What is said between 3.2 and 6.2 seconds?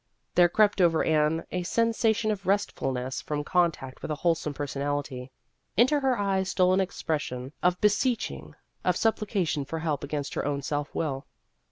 from contact with a wholesome personality; into her